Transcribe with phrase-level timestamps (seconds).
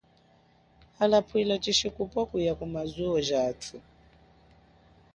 [0.99, 3.75] Hala pwila tshishikupwa kuya kumazuwo jathu.